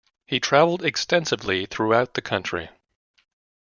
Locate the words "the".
2.15-2.23